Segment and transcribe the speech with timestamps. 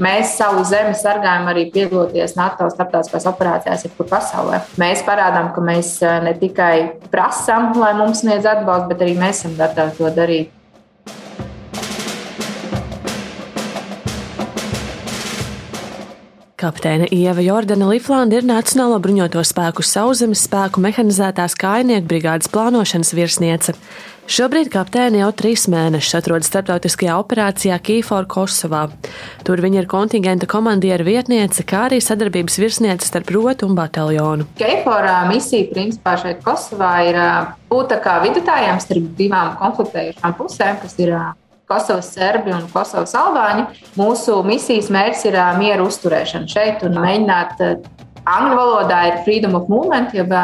[0.00, 4.62] Mēs savu zemi sargājam arī piedaloties NATO starptautiskās operācijās, jebkur pasaulē.
[4.80, 6.74] Mēs parādām, ka mēs ne tikai
[7.12, 10.56] prasām, lai mums sniedz atbalstu, bet arī mēs esam gatavi to darīt.
[16.60, 23.72] Kapteine Ieva Jordana Liflanda ir Nacionālo bruņoto spēku sauszemes spēku mehanizētās kājnieku brigādes plānošanas virsniece.
[24.28, 28.82] Šobrīd kapteini jau trīs mēnešus atrodas starptautiskajā operācijā Kīfor Kosovā.
[29.48, 34.50] Tur viņa ir kontingenta komandiera vietniece, kā arī sadarbības virsniece starp rotu un bataljonu.
[34.60, 37.22] Kīfor misija principā šeit Kosovā ir
[37.72, 41.16] būt kā vidutājiem starp divām konfliktējušām pusēm, kas ir
[41.70, 43.62] Kosovas serbi un Kosovas albāņi.
[43.94, 47.62] Mūsu misijas mērķis ir miera uzturēšana šeit un mēģināt
[48.26, 50.34] angļu valodā ir freedom of movement, jeb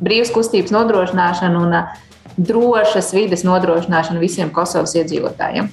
[0.00, 1.76] brīvas kustības nodrošināšana un
[2.40, 5.68] drošas vides nodrošināšana visiem Kosovas iedzīvotājiem.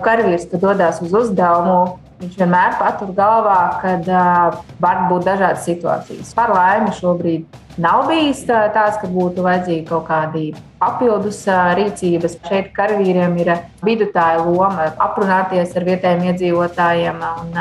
[0.00, 6.34] Karavīrs, kad dodas uz uzdevumu, viņš vienmēr patur galvā, ka uh, var būt dažādas situācijas.
[6.36, 10.50] Par laimi šobrīd Nav bijis tāds, ka būtu vajadzīgi kaut kādi
[10.82, 11.44] papildus
[11.78, 12.34] rīcības.
[12.48, 13.52] Šeit karavīriem ir
[13.86, 17.56] vidutāja loma aprunāties ar vietējiem iedzīvotājiem un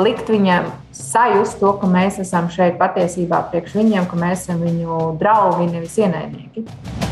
[0.00, 5.16] likt viņiem sajust to, ka mēs esam šeit patiesībā priekš viņiem, ka mēs esam viņu
[5.20, 7.09] draugi, nevis ienaidnieki.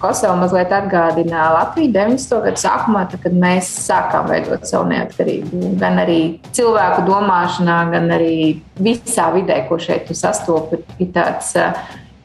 [0.00, 2.38] Kosova mazliet atgādina Latviju 90.
[2.46, 5.74] gadu sākumā, tad, kad mēs sākām veidot savu neatkarību.
[5.82, 6.20] Gan arī
[6.56, 8.38] cilvēku domāšanā, gan arī
[8.80, 11.52] visā vidē, ko šeit sastopas, ir tāds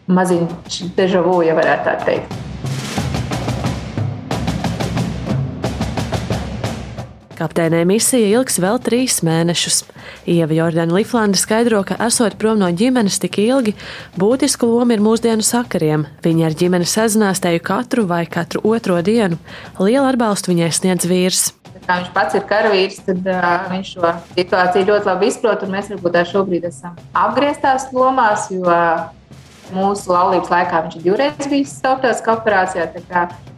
[0.08, 2.45] maziņš dežavu, ja varētu tā teikt.
[7.36, 9.82] Kapteinē misija ilgs vēl trīs mēnešus.
[10.32, 13.74] Ieva Jordana Liflanda skaidro, ka esot prom no ģimenes tik ilgi,
[14.16, 16.06] būtiska loma ir mūsdienu sakariem.
[16.24, 19.36] Viņa ar ģimeni sazinās teju katru vai katru otro dienu.
[19.82, 21.50] Lielu atbalstu viņai sniedz vīrs.
[21.86, 25.66] Kā viņš pats ir karavīrs, tad uh, viņš šo situāciju ļoti labi izprot.
[25.70, 28.80] Mēs varbūt šobrīd esam apgrieztās lomās, jo
[29.76, 32.88] mūsu laulības laikā viņš ir divreiz bijis starptautiskā operācijā.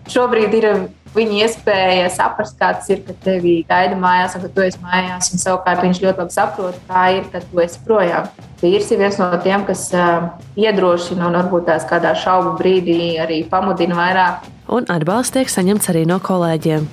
[0.08, 0.68] Šobrīd ir
[1.16, 5.32] viņa iespēja saprast, kāds ir, kad tevi gaida mājās, un ka tu esi mājās.
[5.34, 8.30] Un savukārt viņš ļoti labi saprot, kā ir, kad tu esi projām.
[8.62, 10.30] Vīrs ir viens no tiem, kas uh,
[10.60, 14.50] iedrošina un varbūt tās kādā šaubu brīdī arī pamudina vairāk.
[14.68, 16.90] Un atbalsts tiek saņemts arī no kolēģiem.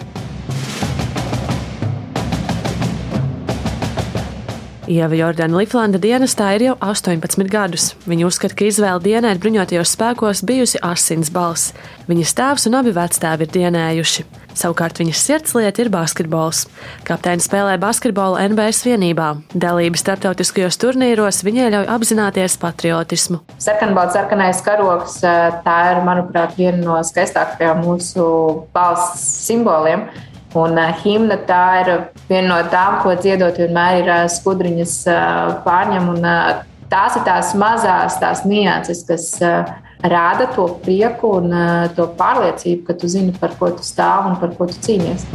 [4.84, 7.94] Ieva Jordana Liflanda dienestā ir jau 18 gadus.
[8.04, 11.72] Viņa uzskata, ka izvēle dienēt bruņotajos spēkos bijusi asins balss.
[12.04, 14.24] Viņas tēvs un abi vectēvi ir dienējuši.
[14.54, 16.66] Savukārt viņas sirdslieta ir basketbols.
[17.08, 19.30] Kapteini spēlē basketbolu NBS vienībā.
[19.56, 23.40] Dalība starptautiskajos turnīros viņai ļauj apzināties patriotismu.
[23.64, 28.28] Sarkanbalts, sarkanais karoks, tā ir, manuprāt, viena no skaistākajām mūsu
[28.76, 30.10] valsts simboliem.
[30.54, 31.88] Un uh, himna tā ir
[32.28, 36.06] viena no tām, ko dziedot vienmēr ir uh, skudriņas uh, pārņem.
[36.12, 39.72] Un, uh, tās ir tās mazās tās nianses, kas uh,
[40.04, 44.38] rāda to prieku un uh, to pārliecību, ka tu zini, par ko tu stāv un
[44.38, 45.26] par ko tu cīnies.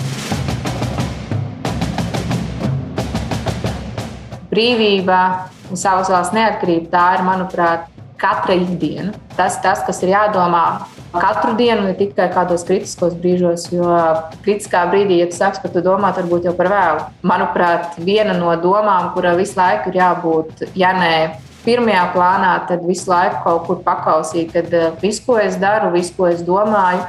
[4.50, 5.20] Brīvība
[5.70, 9.14] un savas valsts neatkarība tā ir, manuprāt, katra ikdiena.
[9.38, 10.66] Tas, tas kas ir jādomā
[11.10, 13.88] Katru dienu, ne tikai kādos kritiskos brīžos, jo
[14.46, 17.08] kritiskā brīdī, ja tu sāksi par to domāt, varbūt jau par vēlu.
[17.26, 21.16] Manuprāt, viena no domām, kura visu laiku ir jābūt, ja ne
[21.66, 26.14] pirmajā plānā, tad visu laiku kaut kur pakausīt, kad eh, viss, ko es daru, viss,
[26.14, 27.02] ko es domāju,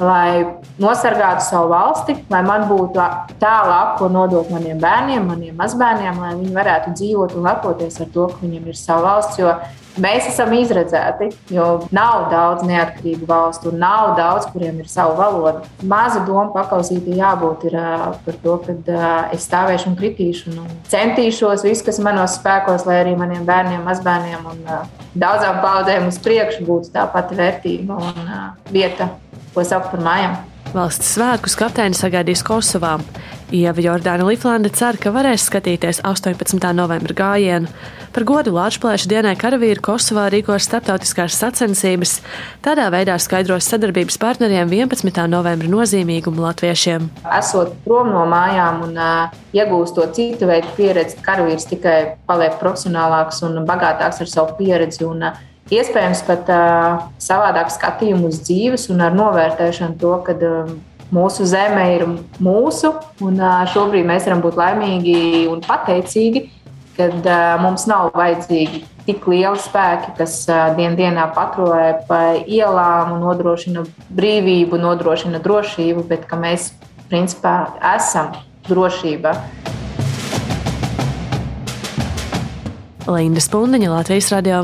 [0.00, 0.44] lai
[0.80, 3.00] nosargātu savu valsti, lai man būtu
[3.40, 8.28] tālāk, ko nodot maniem bērniem, maniem mazbērniem, lai viņi varētu dzīvot un lepoties ar to,
[8.34, 9.40] ka viņiem ir sava valsts.
[9.40, 9.56] Jo
[9.98, 15.64] Mēs esam izredzēti, jo nav daudz neatkarīgu valstu nav daudz, kuriem ir sava valoda.
[15.82, 17.76] Maza doma pakausīta jābūt ir,
[18.26, 23.16] par to, ka es stāvēšu un kritīšu un centīšos visu, kas manos spēkos, lai arī
[23.18, 24.62] maniem bērniem, mazbērniem un
[25.18, 28.30] daudzām paudzēm uz priekšu būtu tā pati vērtība un
[28.70, 29.10] vieta,
[29.56, 30.38] ko sauc par mājām.
[30.70, 33.00] Valsts svētkus kapteini sagaidīs Kosovā.
[33.50, 36.62] Ieva Jordāna Liflanda cer, ka varēs skatīties 18.
[36.76, 37.66] novembra gājienu.
[38.14, 42.20] Par godu Latvijas dienai karavīri Kosovā rīkos starptautiskās sacensības.
[42.62, 45.18] Tādā veidā skaidros sadarbības partneriem 11.
[45.30, 47.08] novembra nozīmīgumu latviešiem.
[47.40, 51.96] Esot prom no mājām un uh, iegūstot citu veidu pieredzi, karavīrs tikai
[52.30, 55.02] paliek profesionālāks un bagātāks ar savu pieredzi.
[55.10, 55.42] Un, uh,
[55.74, 60.70] iespējams pat uh, savādāk skatījumu uz dzīves un ar novērtēšanu to, ka uh,
[61.14, 62.06] mūsu zeme ir
[62.42, 63.40] mūsu, un
[63.72, 66.46] šobrīd mēs varam būt laimīgi un pateicīgi,
[66.96, 67.26] kad
[67.62, 70.42] mums nav vajadzīgi tik lieli spēki, kas
[70.76, 76.72] dien dienā patrulē pa ielām un nodrošina brīvību, nodrošina drošību, bet ka mēs
[77.10, 78.36] principā esam
[78.68, 79.34] drošība.
[83.10, 84.62] Linda Spundeņa, Latvijas radio.